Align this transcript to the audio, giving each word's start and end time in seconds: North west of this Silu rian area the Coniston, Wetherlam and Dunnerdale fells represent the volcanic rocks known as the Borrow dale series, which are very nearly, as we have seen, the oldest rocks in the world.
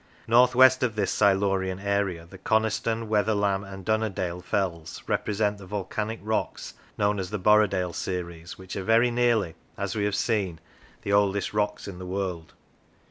North 0.25 0.55
west 0.55 0.81
of 0.81 0.95
this 0.95 1.13
Silu 1.15 1.41
rian 1.51 1.79
area 1.79 2.25
the 2.27 2.39
Coniston, 2.39 3.07
Wetherlam 3.07 3.63
and 3.63 3.85
Dunnerdale 3.85 4.41
fells 4.43 5.03
represent 5.05 5.59
the 5.59 5.67
volcanic 5.67 6.19
rocks 6.23 6.73
known 6.97 7.19
as 7.19 7.29
the 7.29 7.37
Borrow 7.37 7.67
dale 7.67 7.93
series, 7.93 8.57
which 8.57 8.75
are 8.75 8.81
very 8.83 9.11
nearly, 9.11 9.53
as 9.77 9.95
we 9.95 10.05
have 10.05 10.15
seen, 10.15 10.59
the 11.03 11.13
oldest 11.13 11.53
rocks 11.53 11.87
in 11.87 11.99
the 11.99 12.07
world. 12.07 12.55